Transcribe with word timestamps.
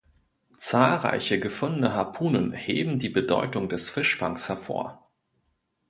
Zahlreiche 0.55 1.39
gefundene 1.39 1.93
Harpunen 1.93 2.53
heben 2.53 2.97
die 2.97 3.09
Bedeutung 3.09 3.69
des 3.69 3.91
Fischfangs 3.91 4.49
hervor. 4.49 5.11